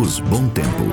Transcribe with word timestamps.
Bom 0.00 0.48
Tempo. 0.48 0.90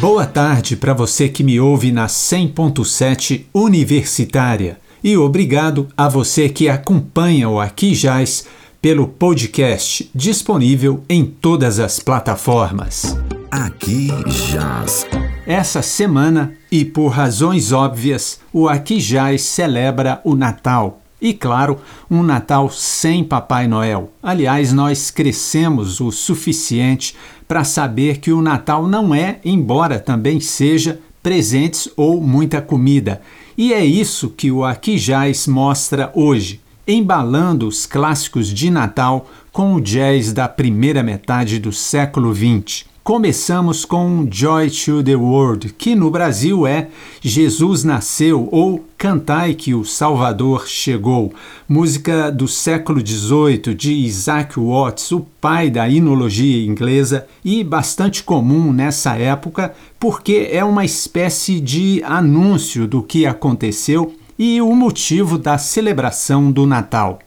Boa 0.00 0.24
tarde 0.24 0.76
para 0.76 0.94
você 0.94 1.28
que 1.28 1.44
me 1.44 1.60
ouve 1.60 1.92
na 1.92 2.06
100.7 2.06 3.44
Universitária 3.52 4.80
e 5.04 5.14
obrigado 5.14 5.88
a 5.94 6.08
você 6.08 6.48
que 6.48 6.70
acompanha 6.70 7.50
o 7.50 7.60
Aqui 7.60 7.92
Jazz 7.92 8.46
pelo 8.80 9.06
podcast 9.06 10.10
disponível 10.14 11.04
em 11.06 11.26
todas 11.26 11.78
as 11.78 12.00
plataformas. 12.00 13.14
Aqui 13.50 14.08
Jazz. 14.50 15.06
Essa 15.46 15.82
semana, 15.82 16.54
e 16.70 16.82
por 16.82 17.08
razões 17.08 17.72
óbvias, 17.72 18.40
o 18.54 18.70
Aqui 18.70 18.96
Jazz 18.96 19.42
celebra 19.42 20.18
o 20.24 20.34
Natal. 20.34 21.01
E 21.22 21.32
claro, 21.32 21.78
um 22.10 22.20
Natal 22.20 22.68
sem 22.68 23.22
Papai 23.22 23.68
Noel. 23.68 24.12
Aliás, 24.20 24.72
nós 24.72 25.08
crescemos 25.08 26.00
o 26.00 26.10
suficiente 26.10 27.14
para 27.46 27.62
saber 27.62 28.18
que 28.18 28.32
o 28.32 28.42
Natal 28.42 28.88
não 28.88 29.14
é, 29.14 29.38
embora 29.44 30.00
também 30.00 30.40
seja, 30.40 30.98
presentes 31.22 31.88
ou 31.96 32.20
muita 32.20 32.60
comida. 32.60 33.22
E 33.56 33.72
é 33.72 33.84
isso 33.84 34.30
que 34.30 34.50
o 34.50 34.64
Aqui 34.64 34.96
Jazz 34.96 35.46
mostra 35.46 36.10
hoje 36.12 36.60
embalando 36.86 37.68
os 37.68 37.86
clássicos 37.86 38.52
de 38.52 38.68
Natal 38.68 39.30
com 39.52 39.74
o 39.74 39.80
jazz 39.80 40.32
da 40.32 40.48
primeira 40.48 41.02
metade 41.02 41.60
do 41.60 41.72
século 41.72 42.34
XX. 42.34 42.84
Começamos 43.04 43.84
com 43.84 44.28
Joy 44.30 44.70
to 44.70 45.02
the 45.02 45.16
World, 45.16 45.74
que 45.76 45.96
no 45.96 46.08
Brasil 46.08 46.64
é 46.64 46.86
Jesus 47.20 47.82
Nasceu 47.82 48.48
ou 48.52 48.86
Cantai 48.96 49.54
que 49.54 49.74
o 49.74 49.84
Salvador 49.84 50.68
Chegou, 50.68 51.34
música 51.68 52.30
do 52.30 52.46
século 52.46 53.04
XVIII 53.04 53.74
de 53.74 53.92
Isaac 53.92 54.54
Watts, 54.56 55.10
o 55.10 55.26
pai 55.40 55.68
da 55.68 55.88
inologia 55.88 56.64
inglesa 56.64 57.26
e 57.44 57.64
bastante 57.64 58.22
comum 58.22 58.72
nessa 58.72 59.16
época 59.16 59.74
porque 59.98 60.48
é 60.52 60.62
uma 60.62 60.84
espécie 60.84 61.58
de 61.58 62.00
anúncio 62.04 62.86
do 62.86 63.02
que 63.02 63.26
aconteceu 63.26 64.14
e 64.38 64.62
o 64.62 64.72
motivo 64.76 65.38
da 65.38 65.58
celebração 65.58 66.52
do 66.52 66.64
Natal. 66.66 67.18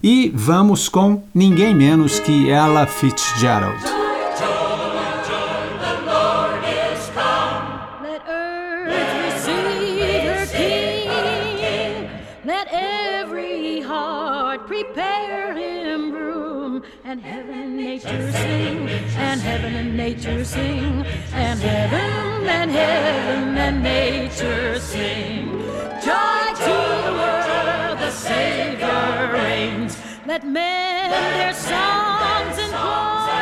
E 0.00 0.30
vamos 0.32 0.88
com 0.88 1.24
ninguém 1.34 1.74
menos 1.74 2.20
que 2.20 2.48
Ella 2.48 2.86
Fitzgerald. 2.86 3.95
Nature 18.16 18.32
sing, 18.32 18.88
and 19.18 19.40
heaven 19.40 19.74
and 19.74 19.96
nature 19.96 20.44
sing, 20.44 21.04
and 21.32 21.60
heaven 21.60 22.48
and 22.48 22.70
heaven 22.70 23.58
and 23.58 23.82
nature 23.82 24.78
sing. 24.78 25.48
Joy 26.04 26.46
to 26.64 26.76
the 27.04 27.12
world, 27.20 27.98
the 27.98 28.10
Savior 28.10 29.30
reigns. 29.32 29.98
Let 30.26 30.46
men 30.46 31.10
their 31.10 31.52
songs 31.52 32.58
employ, 32.58 33.35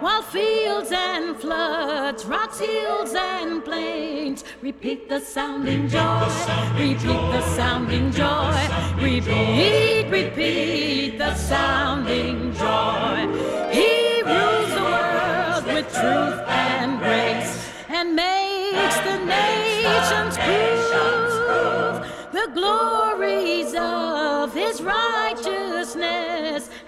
while 0.00 0.22
fields 0.22 0.92
and 0.92 1.36
floods, 1.36 2.24
rocks, 2.26 2.58
hills, 2.58 3.14
and 3.14 3.64
plains 3.64 4.44
repeat 4.60 5.08
the 5.08 5.20
sounding 5.20 5.88
joy, 5.88 6.28
repeat 6.74 6.98
the 7.06 7.42
sounding 7.54 8.10
joy, 8.10 8.56
repeat, 8.96 10.06
repeat 10.10 11.18
the 11.18 11.34
sounding 11.34 12.52
joy. 12.52 13.26
He 13.72 14.22
rules 14.22 14.70
the 14.74 14.82
world 14.82 15.64
with 15.66 15.88
truth 15.92 16.40
and 16.48 16.98
grace 16.98 17.70
and 17.88 18.14
makes 18.14 18.98
the 19.00 19.18
nations 19.24 20.36
prove 20.36 22.06
the 22.32 22.50
glories 22.52 23.74
of 23.74 24.52
his 24.52 24.82
righteousness 24.82 25.25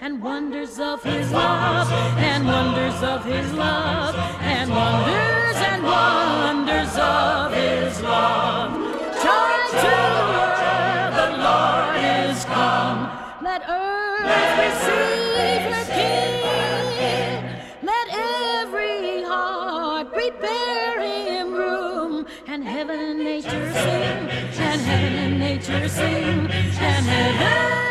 and 0.01 0.21
wonders 0.21 0.79
of 0.79 1.03
his 1.03 1.31
love 1.31 1.91
and 2.17 2.45
wonders 2.47 3.03
of 3.03 3.23
his 3.25 3.51
love 3.53 4.15
and 4.41 4.69
wonders 4.69 5.55
and 5.57 5.83
wonders 5.83 6.97
of 6.97 7.53
his 7.53 8.01
love. 8.01 8.71
Joy 9.21 9.55
to 9.81 9.95
world, 10.31 11.13
the 11.19 11.29
Lord 11.43 11.95
is 11.97 12.45
come. 12.45 13.11
Let 13.41 13.61
earth 13.67 14.55
receive 14.65 15.61
her 15.73 15.85
King. 15.93 17.43
Let 17.83 18.07
every 18.13 19.23
heart 19.23 20.13
prepare 20.13 21.01
him 21.01 21.53
room, 21.53 22.25
and 22.47 22.63
heaven 22.63 22.99
and 22.99 23.19
nature 23.19 23.73
sing, 23.73 24.29
and 24.59 24.81
heaven 24.81 25.13
and 25.15 25.39
nature 25.39 25.89
sing, 25.89 26.49
and 26.49 27.05
heaven 27.05 27.88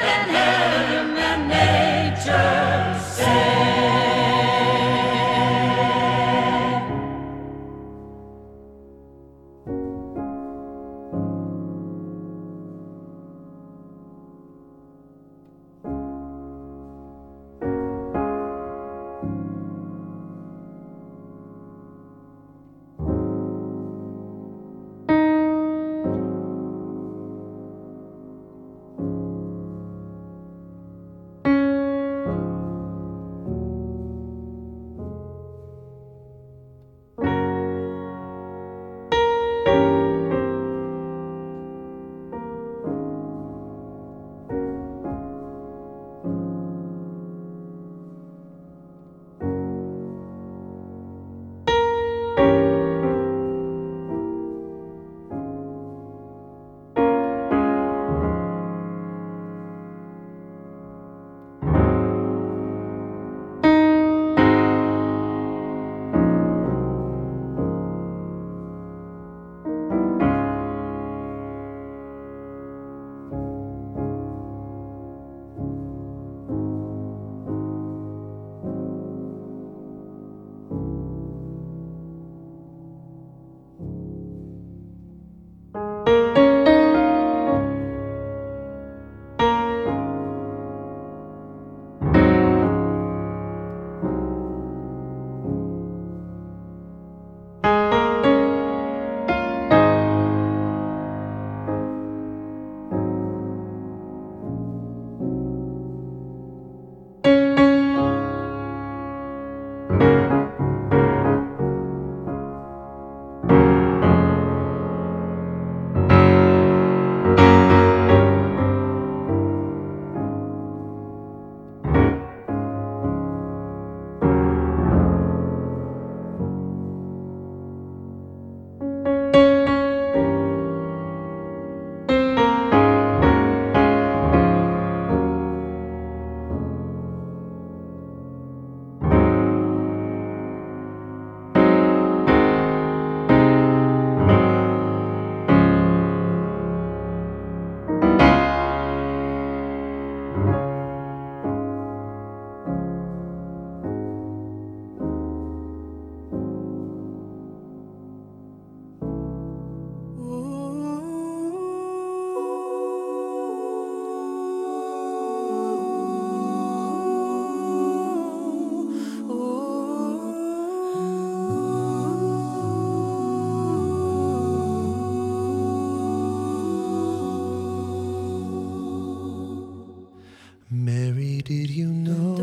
did 181.43 181.71
you 181.71 181.87
know 181.87 182.37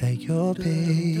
that 0.00 0.16
your 0.20 0.54
baby? 0.54 1.15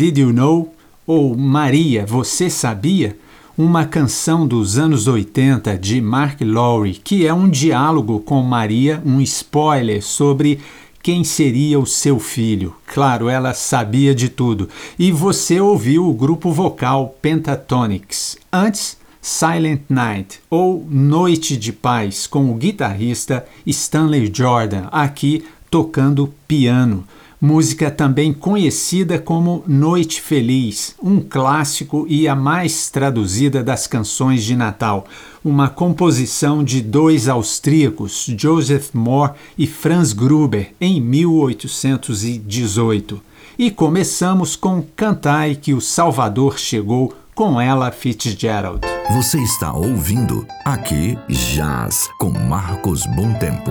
Did 0.00 0.16
You 0.16 0.32
Know? 0.32 0.74
ou 1.06 1.36
Maria, 1.36 2.06
Você 2.06 2.48
Sabia? 2.48 3.18
Uma 3.54 3.84
canção 3.84 4.46
dos 4.46 4.78
anos 4.78 5.06
80 5.06 5.76
de 5.76 6.00
Mark 6.00 6.40
Lowry, 6.40 6.94
que 6.94 7.26
é 7.26 7.34
um 7.34 7.50
diálogo 7.50 8.18
com 8.20 8.40
Maria, 8.42 9.02
um 9.04 9.20
spoiler 9.20 10.02
sobre 10.02 10.58
quem 11.02 11.22
seria 11.22 11.78
o 11.78 11.84
seu 11.84 12.18
filho. 12.18 12.74
Claro, 12.86 13.28
ela 13.28 13.52
sabia 13.52 14.14
de 14.14 14.30
tudo. 14.30 14.70
E 14.98 15.12
você 15.12 15.60
ouviu 15.60 16.08
o 16.08 16.14
grupo 16.14 16.50
vocal 16.50 17.14
Pentatonix. 17.20 18.38
Antes, 18.50 18.96
Silent 19.20 19.82
Night 19.86 20.40
ou 20.48 20.82
Noite 20.88 21.58
de 21.58 21.74
Paz 21.74 22.26
com 22.26 22.50
o 22.50 22.54
guitarrista 22.54 23.44
Stanley 23.66 24.32
Jordan, 24.34 24.88
aqui 24.90 25.44
tocando 25.70 26.32
piano. 26.48 27.04
Música 27.40 27.90
também 27.90 28.34
conhecida 28.34 29.18
como 29.18 29.64
Noite 29.66 30.20
Feliz, 30.20 30.94
um 31.02 31.20
clássico 31.20 32.04
e 32.06 32.28
a 32.28 32.36
mais 32.36 32.90
traduzida 32.90 33.64
das 33.64 33.86
canções 33.86 34.44
de 34.44 34.54
Natal. 34.54 35.06
Uma 35.42 35.70
composição 35.70 36.62
de 36.62 36.82
dois 36.82 37.30
austríacos, 37.30 38.26
Joseph 38.36 38.90
Moore 38.92 39.32
e 39.56 39.66
Franz 39.66 40.12
Gruber, 40.12 40.74
em 40.78 41.00
1818. 41.00 43.22
E 43.58 43.70
começamos 43.70 44.54
com 44.54 44.84
Cantai 44.94 45.54
que 45.54 45.72
o 45.72 45.80
Salvador 45.80 46.58
chegou 46.58 47.14
com 47.34 47.58
ela 47.58 47.90
Fitzgerald. 47.90 48.80
Você 49.14 49.40
está 49.40 49.72
ouvindo 49.72 50.46
aqui 50.62 51.16
Jazz 51.26 52.10
com 52.18 52.30
Marcos 52.30 53.06
Bom 53.16 53.32
Tempo. 53.38 53.70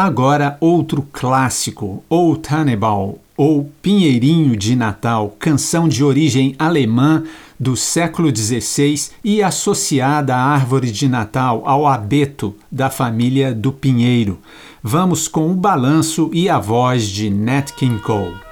Agora 0.00 0.56
outro 0.60 1.04
clássico, 1.12 2.04
O 2.08 2.36
Tannenbaum, 2.36 3.16
ou 3.36 3.68
Pinheirinho 3.82 4.56
de 4.56 4.76
Natal, 4.76 5.34
canção 5.40 5.88
de 5.88 6.04
origem 6.04 6.54
alemã 6.56 7.24
do 7.58 7.76
século 7.76 8.30
XVI 8.32 9.10
e 9.24 9.42
associada 9.42 10.36
à 10.36 10.40
árvore 10.40 10.92
de 10.92 11.08
Natal, 11.08 11.64
ao 11.66 11.84
abeto 11.84 12.54
da 12.70 12.88
família 12.88 13.52
do 13.52 13.72
Pinheiro. 13.72 14.38
Vamos 14.80 15.26
com 15.26 15.50
o 15.50 15.56
balanço 15.56 16.30
e 16.32 16.48
a 16.48 16.60
voz 16.60 17.08
de 17.08 17.28
Nat 17.28 17.72
King 17.72 18.00
Cole. 18.00 18.47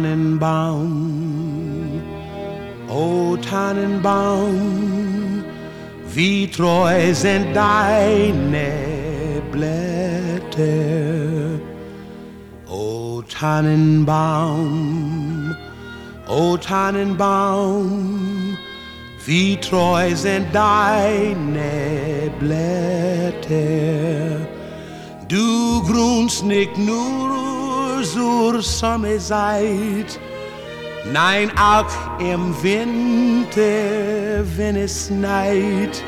Tannenbaum, 0.00 2.00
o 2.88 3.36
Tannenbaum, 3.36 5.44
wie 6.14 6.46
treu 6.46 7.12
sind 7.12 7.54
deine 7.54 8.72
Blätter. 9.52 11.60
O 12.66 13.22
Tannenbaum, 13.28 15.54
o 16.28 16.56
Tannenbaum, 16.56 18.56
wie 19.26 19.58
treu 19.58 20.14
sind 20.14 20.46
deine 20.54 22.30
Blätter. 22.40 23.58
Du 25.28 25.82
grunst 25.82 26.46
nicht 26.46 26.78
nur 26.78 27.59
uzur 28.00 28.62
seid, 28.62 30.18
nein 31.12 31.50
auch 31.58 31.92
im 32.18 32.54
Winter, 32.62 34.44
wenn 34.56 34.76
es 34.76 35.10
neid. 35.10 36.02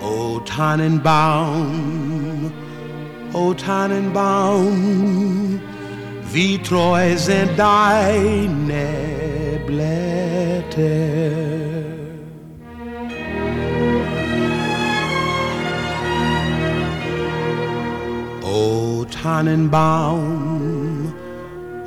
O 0.00 0.40
Tannenbaum, 0.40 2.52
o 3.32 3.54
Tannenbaum, 3.54 5.60
wie 6.32 6.58
treu 6.58 7.16
sind 7.16 7.58
deine 7.58 8.86
Blätter. 9.66 10.88
O 18.42 19.04
Tannenbaum, 19.22 20.47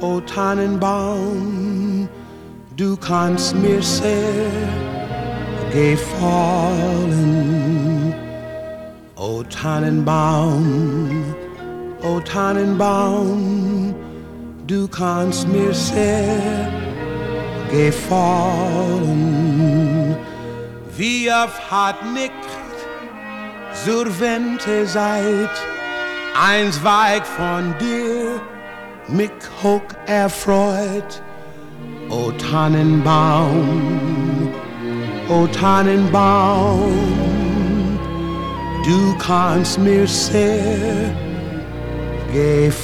o 0.02 0.20
Tannenbaum, 0.22 2.10
du 2.76 2.98
kannst 2.98 3.56
mir 3.56 3.82
sehr 3.84 4.50
gefallen. 5.72 7.32
O 9.16 9.44
Tannenbaum, 9.44 11.24
o 12.02 12.20
Tannenbaum, 12.20 13.94
du 14.66 14.88
kannst 14.88 15.48
mir 15.48 15.74
sehr 15.74 16.68
gefallen. 17.72 19.22
Wie 20.98 21.32
oft 21.32 21.72
hat 21.72 22.04
nicht 22.14 22.34
zur 23.86 24.08
Wente 24.20 24.88
seid, 24.88 25.52
eins 26.36 26.84
weit 26.84 27.26
von 27.28 27.76
dir 27.80 28.42
mich 29.08 29.32
hoch 29.62 29.82
erfreut. 30.06 31.22
O 32.10 32.32
Tannenbaum, 32.32 34.50
o 35.30 35.48
Tannenbaum, 35.48 36.92
du 38.86 39.16
kannst 39.18 39.80
mir 39.80 40.06
sehr 40.08 41.14
gefallen. 42.34 42.82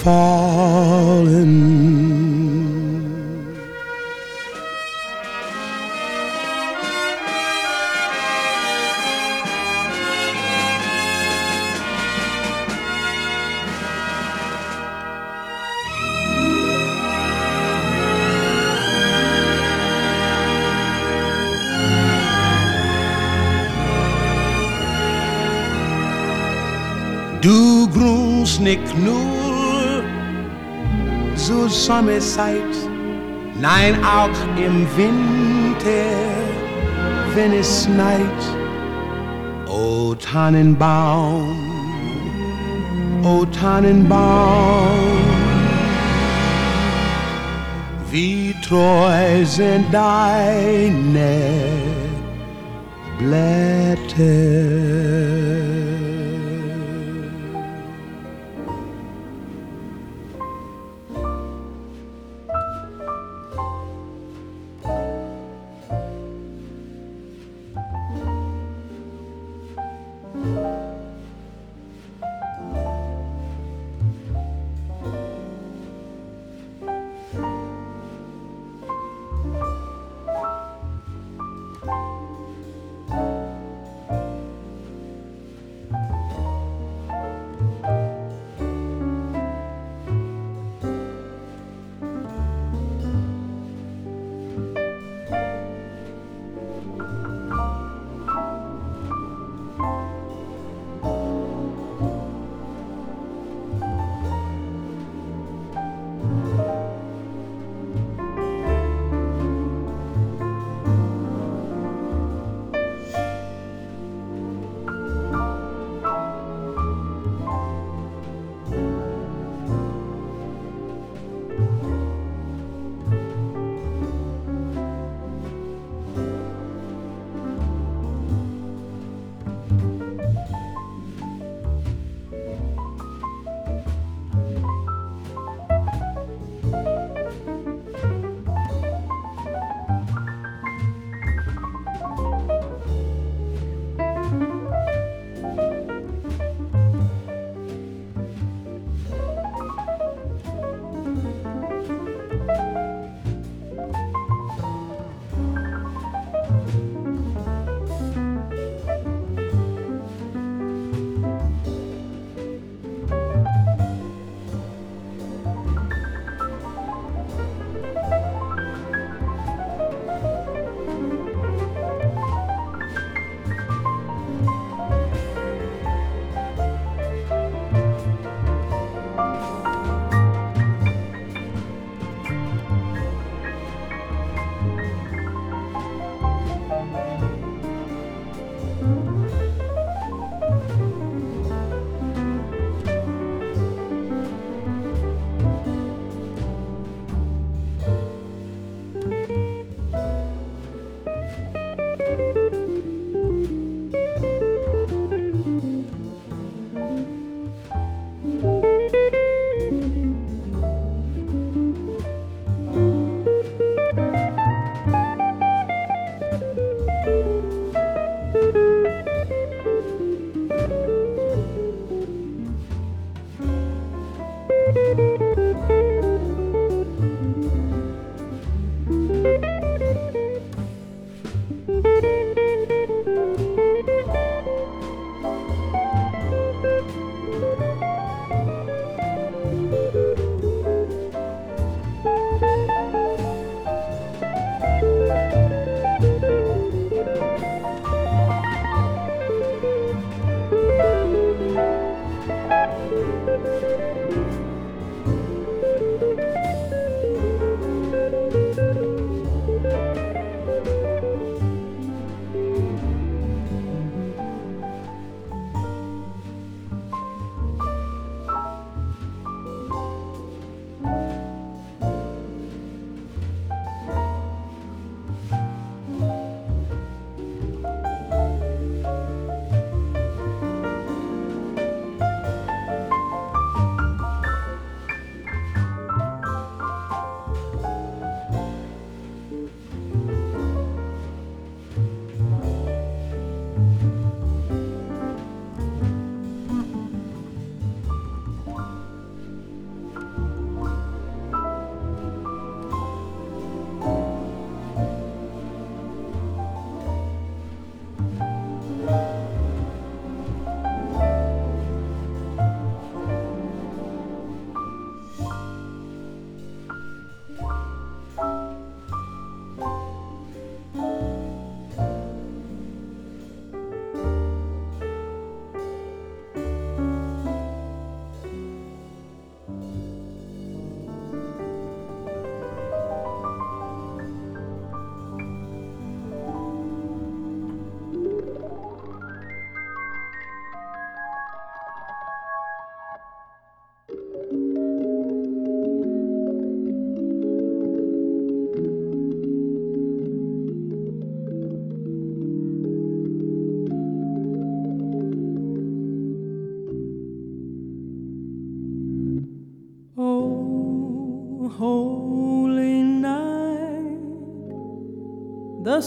Du 27.48 27.88
grunst 27.88 28.60
nicht 28.60 28.98
nur 28.98 30.04
zur 31.34 31.70
Sommerzeit, 31.70 32.76
nein 33.62 33.96
auch 34.04 34.38
im 34.58 34.86
Winter, 34.98 36.10
wenn 37.34 37.54
es 37.54 37.86
schneit. 37.86 38.44
O 39.66 40.14
Tannenbaum, 40.16 41.58
o 43.24 43.46
Tannenbaum, 43.46 44.98
wie 48.12 48.54
treu 48.62 49.46
sind 49.46 49.86
deine 49.94 51.40
Blätter. 53.18 54.28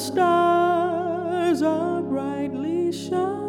stars 0.01 1.61
are 1.63 2.01
brightly 2.01 2.91
shining. 2.91 3.40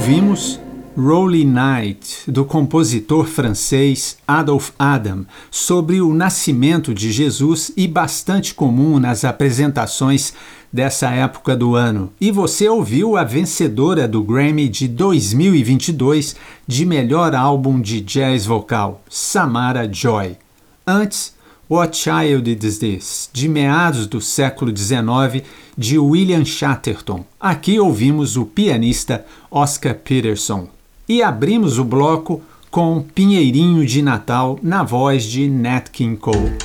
ouvimos 0.00 0.58
"Rowley 0.96 1.44
Night, 1.44 2.30
do 2.30 2.42
compositor 2.42 3.26
francês 3.26 4.16
Adolphe 4.26 4.72
Adam, 4.78 5.26
sobre 5.50 6.00
o 6.00 6.14
nascimento 6.14 6.94
de 6.94 7.12
Jesus 7.12 7.70
e 7.76 7.86
bastante 7.86 8.54
comum 8.54 8.98
nas 8.98 9.26
apresentações 9.26 10.32
dessa 10.72 11.10
época 11.10 11.54
do 11.54 11.74
ano. 11.74 12.10
E 12.18 12.30
você 12.30 12.66
ouviu 12.66 13.14
a 13.14 13.24
vencedora 13.24 14.08
do 14.08 14.22
Grammy 14.22 14.70
de 14.70 14.88
2022 14.88 16.34
de 16.66 16.86
melhor 16.86 17.34
álbum 17.34 17.78
de 17.78 18.00
jazz 18.00 18.46
vocal, 18.46 19.02
Samara 19.06 19.86
Joy. 19.92 20.38
Antes, 20.86 21.34
What 21.70 21.96
Child 21.96 22.66
Is 22.66 22.78
This? 22.78 23.30
de 23.32 23.48
meados 23.48 24.08
do 24.08 24.20
século 24.20 24.76
XIX, 24.76 25.46
de 25.78 26.00
William 26.00 26.44
Chatterton. 26.44 27.24
Aqui 27.38 27.78
ouvimos 27.78 28.36
o 28.36 28.44
pianista 28.44 29.24
Oscar 29.48 29.94
Peterson. 29.94 30.68
E 31.08 31.22
abrimos 31.22 31.78
o 31.78 31.84
bloco 31.84 32.42
com 32.72 33.00
Pinheirinho 33.14 33.86
de 33.86 34.02
Natal 34.02 34.58
na 34.60 34.82
voz 34.82 35.22
de 35.22 35.48
Nat 35.48 35.90
King 35.90 36.16
Cole. 36.16 36.58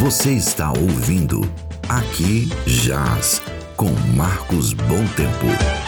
Você 0.00 0.32
está 0.32 0.72
ouvindo 0.72 1.48
Aqui 1.88 2.48
Jazz 2.66 3.40
com 3.76 3.92
Marcos 4.16 4.72
Bom 4.72 5.06
Tempo. 5.14 5.87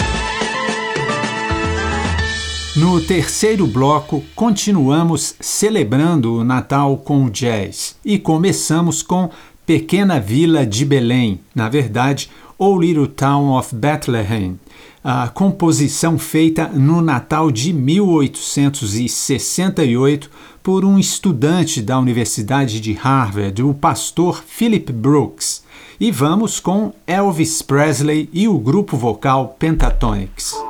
No 2.76 3.00
terceiro 3.00 3.66
bloco, 3.66 4.22
continuamos 4.37 5.35
celebrando 5.40 6.37
o 6.37 6.44
Natal 6.44 6.96
com 6.98 7.24
o 7.24 7.30
jazz 7.30 7.96
e 8.04 8.16
começamos 8.16 9.02
com 9.02 9.28
Pequena 9.66 10.20
Vila 10.20 10.64
de 10.64 10.85
Belém, 10.85 11.40
na 11.52 11.68
verdade, 11.68 12.30
O 12.56 12.78
Little 12.78 13.09
Town 13.09 13.59
of 13.59 13.74
Bethlehem, 13.74 14.56
a 15.02 15.26
composição 15.26 16.16
feita 16.16 16.68
no 16.68 17.02
Natal 17.02 17.50
de 17.50 17.72
1868 17.72 20.30
por 20.62 20.85
um 20.85 20.96
estudante 20.96 21.83
da 21.83 21.98
Universidade 21.98 22.80
de 22.80 22.92
Harvard, 22.92 23.64
o 23.64 23.74
pastor 23.74 24.44
Philip 24.46 24.92
Brooks. 24.92 25.64
E 25.98 26.12
vamos 26.12 26.61
com 26.61 26.92
Elvis 27.04 27.62
Presley 27.62 28.30
e 28.33 28.46
o 28.46 28.56
grupo 28.59 28.96
vocal 28.96 29.56
Pentatonix. 29.59 30.69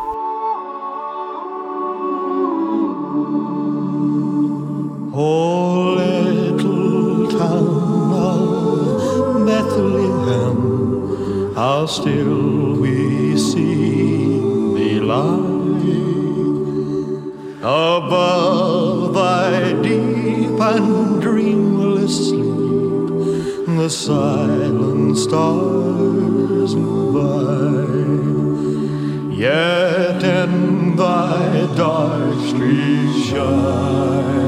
Still 11.90 12.74
we 12.80 13.36
see 13.36 14.38
thee 14.74 15.00
lie 15.00 15.50
above 17.58 19.12
thy 19.12 19.72
deep 19.82 20.60
and 20.60 21.20
dreamless 21.20 22.28
sleep. 22.28 23.66
The 23.66 23.88
silent 23.88 25.18
stars 25.18 26.76
move 26.76 27.14
by. 27.16 27.90
Yet 29.34 30.22
in 30.22 30.94
thy 30.94 31.66
dark 31.74 32.38
streets 32.50 33.26
shine 33.30 34.39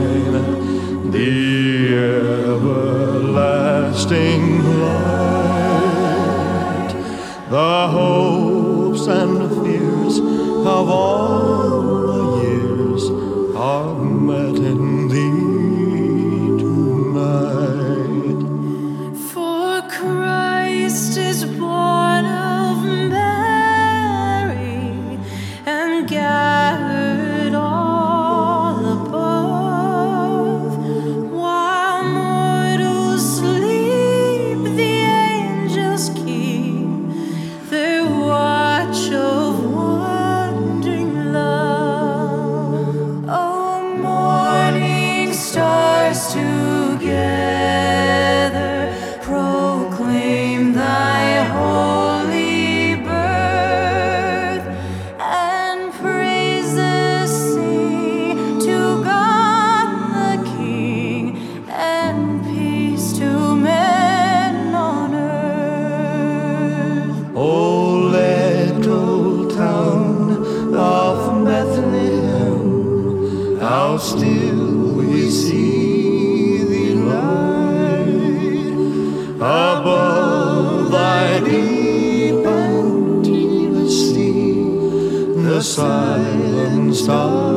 The 85.75 87.52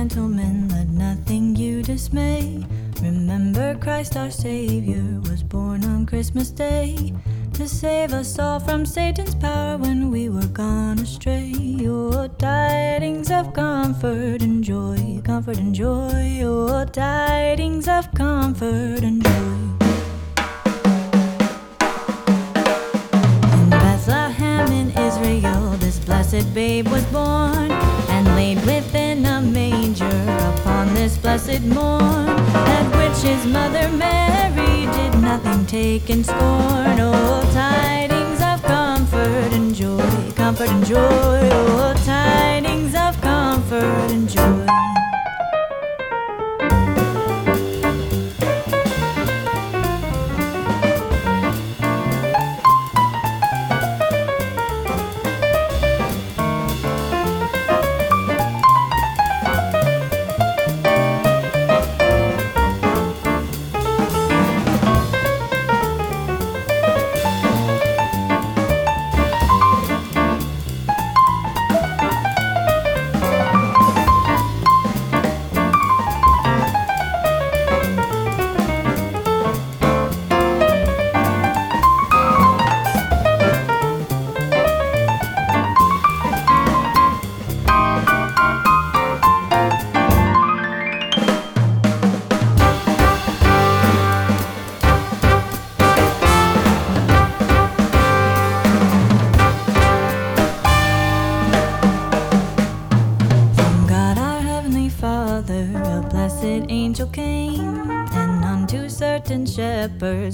gentlemen, 0.00 0.66
let 0.70 0.88
nothing 0.88 1.54
you 1.54 1.82
dismay. 1.82 2.64
Remember 3.02 3.74
Christ 3.74 4.16
our 4.16 4.30
Savior 4.30 5.20
was 5.28 5.42
born 5.42 5.84
on 5.84 6.06
Christmas 6.06 6.50
Day 6.50 7.12
to 7.52 7.68
save 7.68 8.14
us 8.14 8.38
all 8.38 8.60
from 8.60 8.86
Satan's 8.86 9.34
power 9.34 9.76
when 9.76 10.10
we 10.10 10.30
were 10.30 10.52
gone 10.64 11.00
astray. 11.00 11.52
Oh, 11.82 12.28
tidings 12.38 13.30
of 13.30 13.52
comfort 13.52 14.40
and 14.40 14.64
joy, 14.64 15.20
comfort 15.22 15.58
and 15.58 15.74
joy. 15.74 16.40
Oh, 16.44 16.86
tidings 16.86 17.86
of 17.86 18.10
comfort 18.14 19.02
and 19.02 19.22
joy. 19.22 19.56
In 23.52 23.68
Bethlehem 23.68 24.72
in 24.72 24.88
Israel, 24.98 25.76
this 25.76 25.98
blessed 25.98 26.54
babe 26.54 26.88
was 26.88 27.04
born 27.12 27.70
and 28.14 28.26
laid 28.28 28.64
within 28.64 29.26
a 29.26 29.42
manger 29.42 29.79
upon 30.60 30.94
this 30.94 31.16
blessed 31.16 31.62
morn. 31.62 32.28
At 32.76 32.86
which 32.96 33.22
his 33.22 33.44
mother 33.46 33.88
Mary 33.92 34.86
did 34.96 35.20
nothing 35.20 35.66
take 35.66 36.10
in 36.10 36.24
scorn. 36.24 36.98
Oh, 37.00 37.50
tidings 37.52 38.40
of 38.40 38.62
comfort 38.62 39.52
and 39.52 39.74
joy, 39.74 40.32
comfort 40.34 40.68
and 40.68 40.84
joy. 40.84 41.48
Oh, 41.52 41.94
tidings 42.04 42.94
of 42.94 43.20
comfort 43.20 44.10
and 44.10 44.28
joy. 44.28 44.89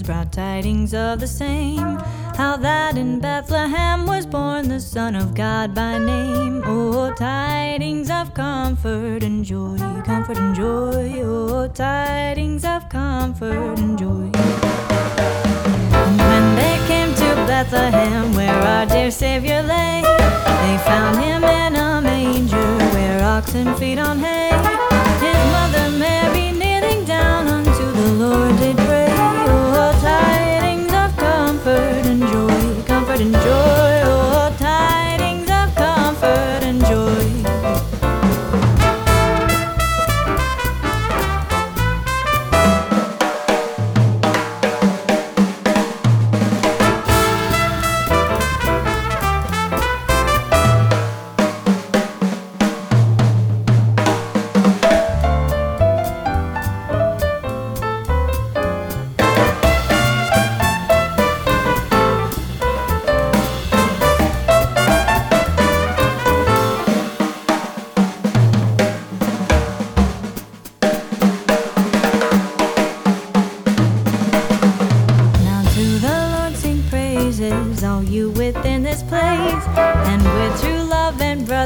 Brought 0.07 0.33
tidings 0.33 0.95
of 0.95 1.19
the 1.19 1.27
same. 1.27 1.99
How 2.37 2.57
that 2.59 2.97
in 2.97 3.19
Bethlehem 3.19 4.07
was 4.07 4.25
born 4.25 4.69
the 4.69 4.79
Son 4.79 5.16
of 5.16 5.35
God 5.35 5.75
by 5.75 5.99
name. 5.99 6.62
Oh, 6.64 7.12
tidings 7.12 8.09
of 8.09 8.33
comfort 8.33 9.25
and 9.25 9.45
joy, 9.45 9.77
comfort 10.05 10.38
and 10.38 10.55
joy. 10.55 11.23
Oh, 11.25 11.66
tidings 11.66 12.64
of 12.64 12.88
comfort 12.88 13.79
and 13.81 13.99
joy. 13.99 14.31
When 16.31 16.45
they 16.55 16.79
came 16.87 17.12
to 17.12 17.35
Bethlehem, 17.51 18.33
where 18.35 18.55
our 18.55 18.87
dear 18.87 19.11
Savior 19.11 19.61
lay, 19.62 20.03
they 20.03 20.79
found 20.85 21.16
him 21.19 21.42
in 21.42 21.75
a 21.75 22.01
manger 22.01 22.77
where 22.95 23.25
oxen 23.25 23.75
feed 23.75 23.99
on 23.99 24.21
hay. 24.21 24.51
His 25.19 25.40
mother 25.53 25.90
Mary 25.99 26.53
kneeling 26.53 27.05
down 27.05 27.49
unto 27.49 27.90
the 27.90 28.12
Lord 28.12 28.57
did 28.59 28.86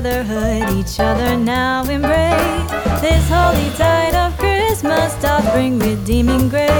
brotherhood 0.00 0.78
each 0.78 0.98
other 0.98 1.36
now 1.36 1.82
embrace. 1.84 2.70
This 3.02 3.28
holy 3.28 3.70
tide 3.76 4.14
of 4.14 4.36
Christmas 4.38 5.14
doth 5.20 5.52
bring 5.52 5.78
redeeming 5.78 6.48
grace. 6.48 6.70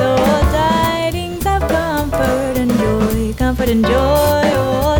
Oh, 0.00 0.40
tidings 0.52 1.44
of 1.44 1.60
comfort 1.68 2.56
and 2.56 2.72
joy, 2.72 3.34
comfort 3.36 3.68
and 3.68 3.84
joy. 3.84 3.92
Oh, 3.92 4.91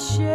poor 0.00 0.29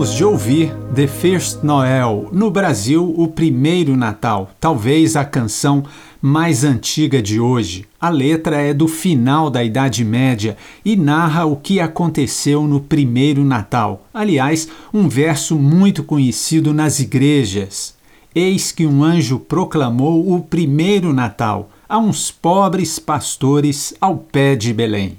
Acabamos 0.00 0.16
de 0.16 0.24
ouvir 0.24 0.74
The 0.94 1.06
First 1.06 1.62
Noel, 1.62 2.30
no 2.32 2.50
Brasil, 2.50 3.14
o 3.18 3.28
primeiro 3.28 3.94
Natal, 3.98 4.50
talvez 4.58 5.14
a 5.14 5.26
canção 5.26 5.84
mais 6.22 6.64
antiga 6.64 7.20
de 7.20 7.38
hoje. 7.38 7.84
A 8.00 8.08
letra 8.08 8.62
é 8.62 8.72
do 8.72 8.88
final 8.88 9.50
da 9.50 9.62
Idade 9.62 10.02
Média 10.02 10.56
e 10.82 10.96
narra 10.96 11.44
o 11.44 11.54
que 11.54 11.80
aconteceu 11.80 12.66
no 12.66 12.80
primeiro 12.80 13.44
Natal. 13.44 14.06
Aliás, 14.14 14.68
um 14.90 15.06
verso 15.06 15.54
muito 15.54 16.02
conhecido 16.02 16.72
nas 16.72 16.98
igrejas. 16.98 17.94
Eis 18.34 18.72
que 18.72 18.86
um 18.86 19.04
anjo 19.04 19.38
proclamou 19.38 20.34
o 20.34 20.40
primeiro 20.40 21.12
Natal 21.12 21.68
a 21.86 21.98
uns 21.98 22.30
pobres 22.30 22.98
pastores 22.98 23.92
ao 24.00 24.16
pé 24.16 24.56
de 24.56 24.72
Belém. 24.72 25.18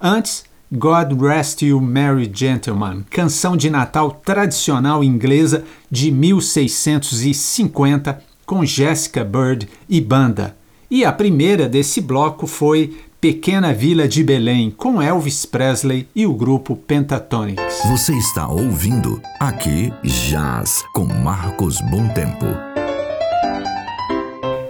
Antes, 0.00 0.45
God 0.72 1.20
Rest 1.20 1.62
You 1.62 1.80
Merry 1.80 2.30
Gentlemen, 2.32 3.04
canção 3.08 3.56
de 3.56 3.70
Natal 3.70 4.20
tradicional 4.24 5.04
inglesa 5.04 5.64
de 5.90 6.10
1650 6.10 8.22
com 8.44 8.64
Jessica 8.64 9.24
Bird 9.24 9.68
e 9.88 10.00
banda. 10.00 10.56
E 10.90 11.04
a 11.04 11.12
primeira 11.12 11.68
desse 11.68 12.00
bloco 12.00 12.46
foi 12.46 12.96
Pequena 13.20 13.72
Vila 13.72 14.06
de 14.06 14.22
Belém, 14.22 14.70
com 14.70 15.02
Elvis 15.02 15.44
Presley 15.44 16.06
e 16.14 16.26
o 16.26 16.32
grupo 16.32 16.76
Pentatonix. 16.76 17.60
Você 17.86 18.14
está 18.14 18.46
ouvindo 18.46 19.20
Aqui 19.40 19.92
Jazz 20.04 20.84
com 20.92 21.06
Marcos 21.06 21.80
Bom 21.90 22.06
Tempo. 22.08 22.75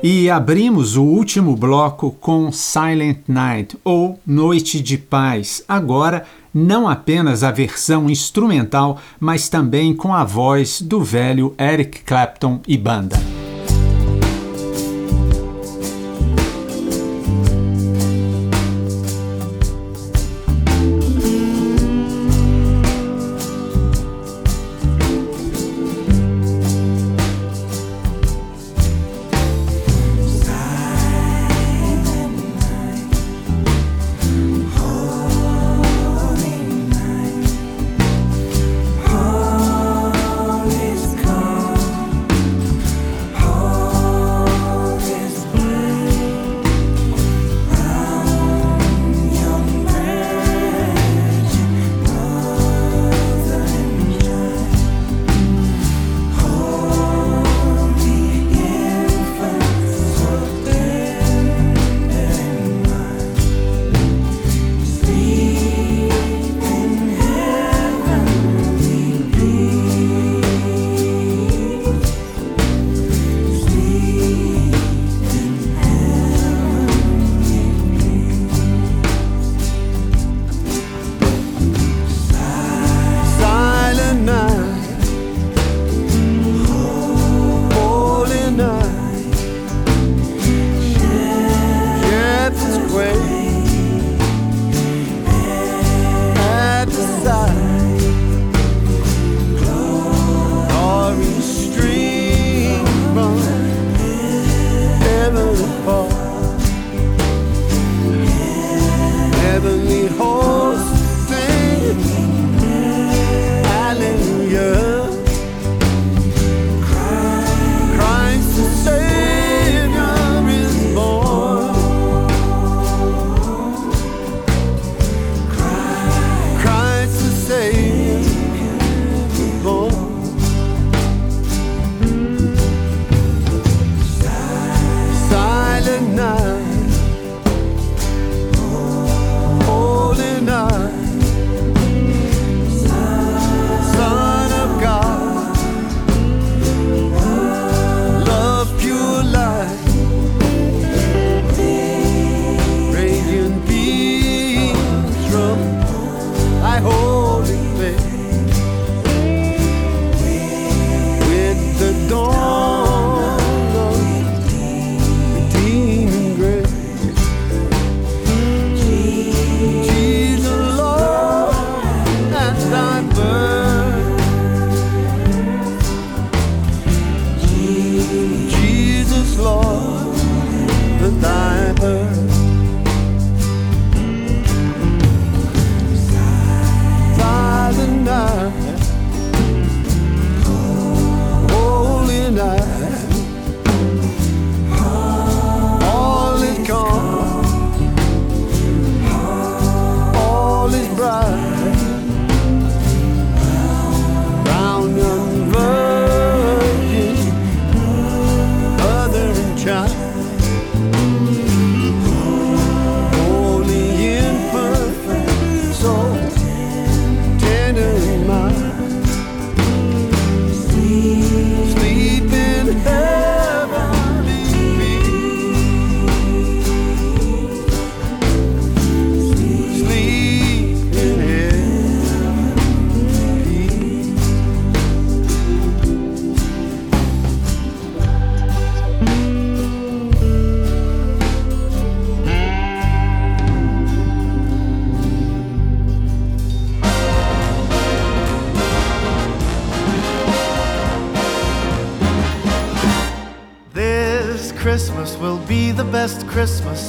E 0.02 0.28
abrimos 0.28 0.96
o 0.96 1.02
último 1.02 1.56
bloco 1.56 2.10
com 2.20 2.52
Silent 2.52 3.20
Night 3.26 3.76
ou 3.82 4.20
Noite 4.26 4.80
de 4.80 4.98
Paz, 4.98 5.64
agora 5.66 6.24
não 6.52 6.88
apenas 6.88 7.42
a 7.42 7.50
versão 7.50 8.08
instrumental, 8.08 8.98
mas 9.18 9.48
também 9.48 9.94
com 9.94 10.14
a 10.14 10.24
voz 10.24 10.80
do 10.80 11.02
velho 11.02 11.54
Eric 11.58 12.00
Clapton 12.00 12.60
e 12.66 12.76
banda. 12.76 13.16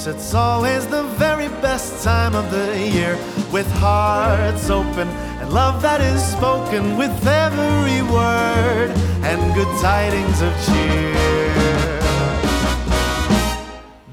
It's 0.08 0.34
always 0.34 0.88
the 0.88 1.04
very 1.04 1.50
best 1.60 2.02
time 2.02 2.34
of 2.34 2.50
the 2.50 2.80
year. 2.80 3.18
With 3.52 3.70
hearts 3.74 4.70
open 4.70 5.06
and 5.40 5.52
love 5.52 5.82
that 5.82 6.00
is 6.00 6.26
spoken 6.26 6.96
with 6.96 7.12
every 7.28 8.02
word 8.04 8.92
and 9.28 9.54
good 9.54 9.68
tidings 9.82 10.42
of 10.42 10.54
cheer. 10.66 12.00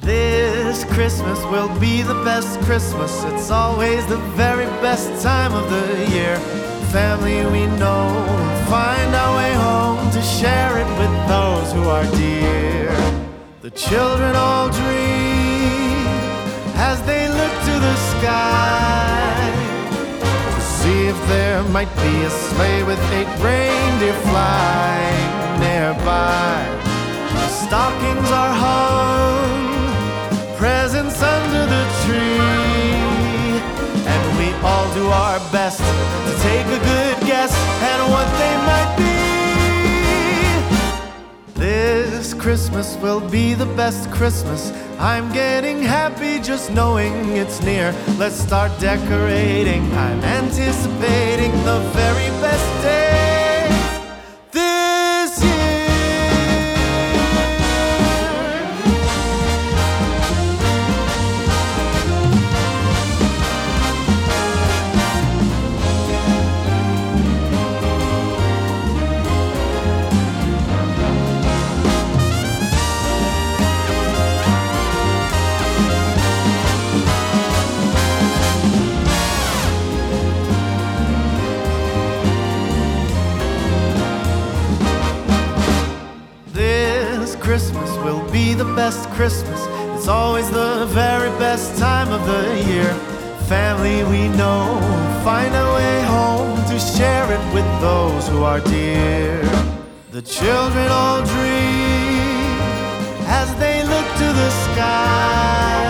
This 0.01 0.83
Christmas 0.95 1.39
will 1.45 1.71
be 1.79 2.03
the 2.03 2.21
best 2.25 2.59
Christmas. 2.63 3.23
It's 3.27 3.53
always 3.53 4.05
the 4.07 4.19
very 4.35 4.67
best 4.83 5.23
time 5.23 5.53
of 5.55 5.71
the 5.71 6.11
year. 6.11 6.37
Family 6.91 7.47
we 7.55 7.67
know 7.79 8.07
will 8.29 8.65
find 8.67 9.15
our 9.15 9.37
way 9.37 9.55
home 9.55 10.11
to 10.11 10.21
share 10.23 10.77
it 10.77 10.91
with 10.99 11.15
those 11.29 11.73
who 11.73 11.85
are 11.89 12.07
dear. 12.17 12.91
The 13.61 13.71
children 13.71 14.35
all 14.35 14.71
dream 14.71 15.34
as 16.91 17.01
they 17.11 17.25
look 17.29 17.55
to 17.69 17.75
the 17.87 17.97
sky 18.13 19.35
to 20.55 20.61
see 20.61 21.01
if 21.13 21.19
there 21.29 21.63
might 21.77 21.93
be 22.05 22.15
a 22.29 22.33
sleigh 22.45 22.83
with 22.83 23.01
eight 23.17 23.31
reindeer 23.47 24.17
flying 24.29 25.31
nearby. 25.65 26.61
Stockings 27.63 28.31
are 28.43 28.55
hung, 28.67 29.61
presents 30.61 31.19
under 31.37 31.65
the 31.75 31.85
tree, 32.03 33.57
and 34.13 34.23
we 34.39 34.49
all 34.69 34.87
do 35.01 35.07
our 35.25 35.39
best 35.57 35.81
to 36.27 36.33
take 36.49 36.67
a 36.79 36.81
good 36.93 37.17
guess 37.31 37.53
at 37.93 38.01
what 38.13 38.29
Christmas 42.45 42.99
will 42.99 43.27
be 43.31 43.55
the 43.55 43.65
best 43.65 44.11
Christmas. 44.11 44.71
I'm 44.99 45.33
getting 45.33 45.81
happy 45.81 46.39
just 46.41 46.71
knowing 46.71 47.39
it's 47.39 47.63
near. 47.63 47.91
Let's 48.19 48.37
start 48.37 48.79
decorating. 48.79 49.83
I'm 49.95 50.23
anticipating 50.23 51.53
the 51.65 51.81
very 51.95 52.29
best 52.43 52.83
day 52.83 53.24
best 88.85 89.09
Christmas. 89.17 89.61
It's 89.97 90.09
always 90.09 90.51
the 90.51 90.85
very 90.91 91.31
best 91.39 91.79
time 91.79 92.11
of 92.13 92.23
the 92.33 92.45
year. 92.69 92.91
Family 93.55 93.99
we 94.13 94.23
know, 94.41 94.63
find 95.25 95.53
a 95.55 95.69
way 95.77 95.97
home 96.17 96.59
to 96.71 96.77
share 96.79 97.27
it 97.37 97.45
with 97.57 97.69
those 97.81 98.29
who 98.29 98.43
are 98.51 98.61
dear. 98.61 99.41
The 100.11 100.21
children 100.21 100.87
all 101.01 101.21
dream 101.37 102.59
as 103.41 103.49
they 103.63 103.79
look 103.93 104.09
to 104.23 104.29
the 104.43 104.51
sky 104.67 105.89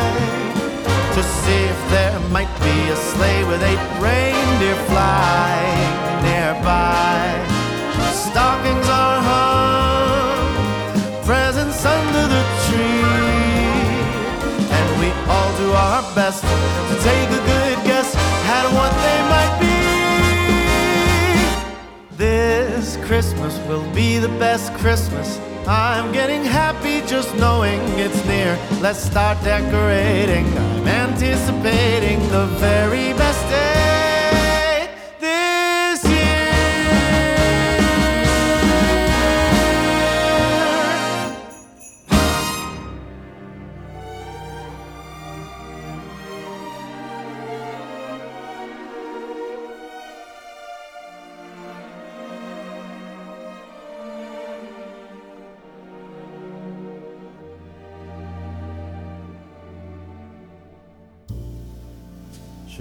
to 1.17 1.23
see 1.41 1.63
if 1.75 1.81
there 1.95 2.21
might 2.37 2.55
be 2.69 2.79
a 2.97 2.99
sleigh 3.11 3.45
with 3.51 3.61
eight 3.71 3.85
reindeer 4.07 4.79
flying 4.91 5.95
nearby. 6.29 7.23
Stockings 8.27 8.89
are 8.89 9.24
do 15.65 15.73
our 15.73 16.03
best 16.15 16.43
to 16.91 16.95
take 17.11 17.29
a 17.41 17.43
good 17.53 17.79
guess 17.89 18.15
at 18.59 18.67
what 18.77 18.93
they 19.07 19.21
might 19.35 19.55
be. 19.65 19.77
This 22.17 22.97
Christmas 23.07 23.55
will 23.69 23.87
be 23.95 24.19
the 24.19 24.33
best 24.45 24.73
Christmas. 24.75 25.29
I'm 25.67 26.13
getting 26.13 26.45
happy 26.45 26.97
just 27.07 27.35
knowing 27.37 27.81
it's 28.05 28.23
near. 28.27 28.59
Let's 28.83 29.03
start 29.13 29.43
decorating. 29.43 30.47
I'm 30.59 30.87
anticipating 30.87 32.19
the 32.29 32.47
very 32.67 33.15
best 33.15 33.43
day 33.49 33.74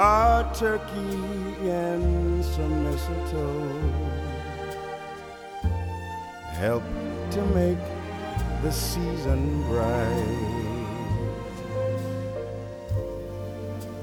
a 0.00 0.50
turkey 0.54 1.68
and 1.68 2.42
some 2.42 2.84
mistletoe 2.84 3.82
help 6.54 6.82
to 7.30 7.42
make 7.54 7.76
the 8.62 8.72
season 8.72 9.62
bright. 9.64 10.40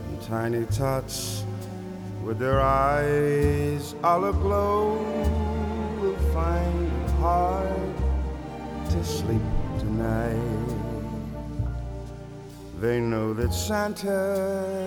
And 0.07 0.21
tiny 0.21 0.65
tots 0.65 1.43
with 2.23 2.37
their 2.37 2.61
eyes 2.61 3.95
all 4.03 4.25
aglow 4.25 4.99
will 5.99 6.21
find 6.31 6.91
it 6.91 7.09
hard 7.25 7.97
to 8.91 9.03
sleep 9.03 9.41
tonight. 9.79 10.67
They 12.79 12.99
know 12.99 13.33
that 13.33 13.51
Santa's 13.51 14.86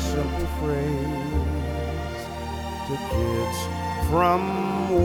simple 0.00 0.46
phrase 0.60 2.22
to 2.88 2.94
kids 3.10 3.58
from 4.08 4.42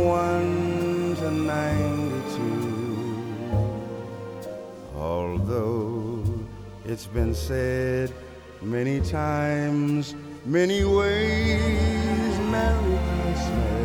1 0.05 1.15
to 1.19 1.31
92. 1.31 2.75
Although 4.95 6.23
it's 6.85 7.05
been 7.07 7.33
said 7.35 8.11
many 8.61 9.01
times, 9.01 10.15
many 10.45 10.83
ways, 10.83 12.39
Merry 12.49 12.99
Christmas 13.11 13.84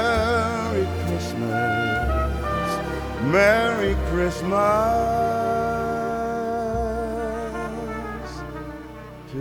Merry 3.31 3.95
Christmas 4.11 4.51
to 9.31 9.37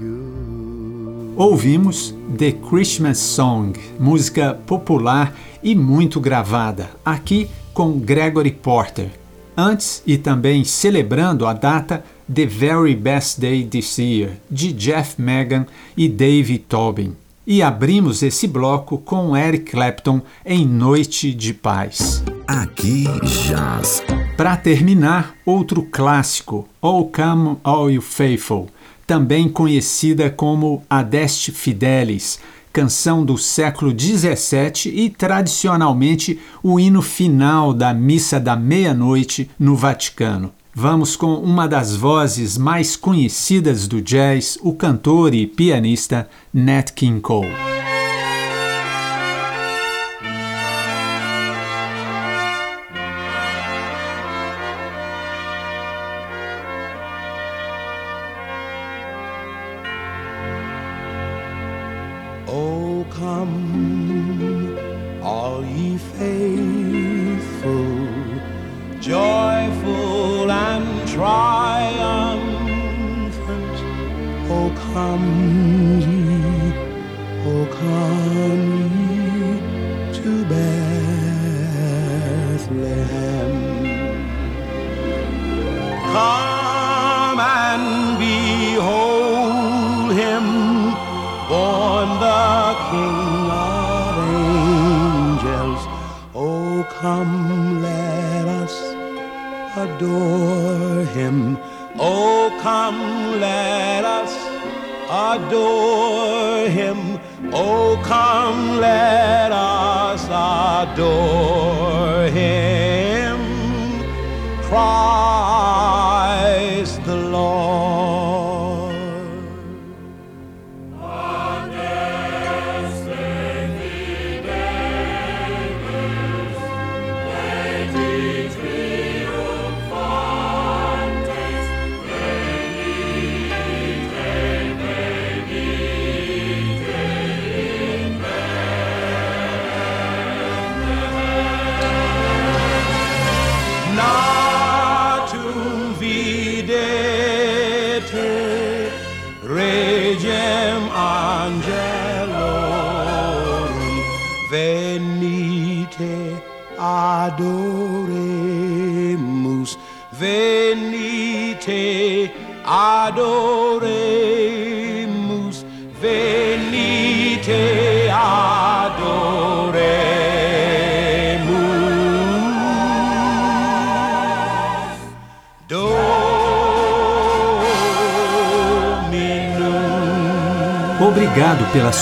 you. 0.00 1.34
Ouvimos 1.36 2.14
The 2.38 2.52
Christmas 2.52 3.18
Song, 3.18 3.72
música 3.98 4.54
popular 4.54 5.34
e 5.60 5.74
muito 5.74 6.20
gravada, 6.20 6.90
aqui 7.04 7.50
com 7.72 7.98
Gregory 7.98 8.52
Porter. 8.52 9.10
Antes 9.56 10.00
e 10.06 10.16
também 10.16 10.62
celebrando 10.62 11.44
a 11.44 11.52
data 11.52 12.04
The 12.32 12.46
Very 12.46 12.94
Best 12.94 13.40
Day 13.40 13.66
This 13.66 13.98
Year, 13.98 14.36
de 14.48 14.72
Jeff 14.72 15.20
Megan 15.20 15.66
e 15.96 16.08
Dave 16.08 16.56
Tobin. 16.58 17.16
E 17.46 17.62
abrimos 17.62 18.22
esse 18.22 18.46
bloco 18.46 18.96
com 18.96 19.36
Eric 19.36 19.72
Clapton 19.72 20.22
em 20.46 20.66
Noite 20.66 21.34
de 21.34 21.52
Paz. 21.52 22.24
Aqui 22.48 23.04
Jazz. 23.22 24.02
Para 24.34 24.56
terminar, 24.56 25.34
outro 25.44 25.82
clássico, 25.82 26.66
All 26.80 27.06
Come 27.08 27.58
All 27.62 27.90
You 27.90 28.00
Faithful, 28.00 28.70
também 29.06 29.46
conhecida 29.46 30.30
como 30.30 30.82
Adeste 30.88 31.52
Fidelis, 31.52 32.40
canção 32.72 33.26
do 33.26 33.36
século 33.36 33.90
XVII 33.90 34.90
e 34.90 35.10
tradicionalmente 35.10 36.40
o 36.62 36.80
hino 36.80 37.02
final 37.02 37.74
da 37.74 37.92
Missa 37.92 38.40
da 38.40 38.56
Meia-Noite 38.56 39.50
no 39.58 39.76
Vaticano. 39.76 40.50
Vamos 40.76 41.14
com 41.14 41.36
uma 41.36 41.68
das 41.68 41.94
vozes 41.94 42.58
mais 42.58 42.96
conhecidas 42.96 43.86
do 43.86 44.02
jazz, 44.02 44.58
o 44.60 44.74
cantor 44.74 45.32
e 45.32 45.46
pianista 45.46 46.28
Nat 46.52 46.90
King 46.90 47.20
Cole. 47.20 47.73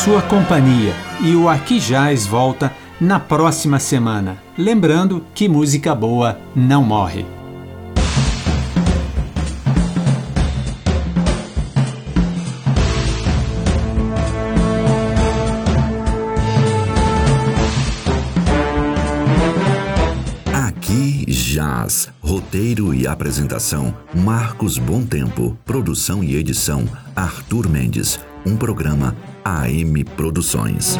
Sua 0.05 0.20
companhia 0.20 0.92
e 1.20 1.36
o 1.36 1.48
Aqui 1.48 1.78
Jazz 1.78 2.26
volta 2.26 2.72
na 3.00 3.20
próxima 3.20 3.78
semana. 3.78 4.36
Lembrando 4.59 5.24
que 5.32 5.48
música 5.48 5.94
boa 5.94 6.40
não 6.57 6.82
morre. 6.82 7.24
Aqui 20.53 21.24
Jazz. 21.28 22.09
Roteiro 22.20 22.92
e 22.92 23.07
apresentação: 23.07 23.94
Marcos 24.12 24.78
Bom 24.78 25.05
Tempo. 25.05 25.57
Produção 25.64 26.24
e 26.24 26.34
edição: 26.34 26.88
Arthur 27.14 27.68
Mendes. 27.68 28.18
Um 28.44 28.57
programa 28.57 29.14
AM 29.45 30.05
Produções. 30.16 30.99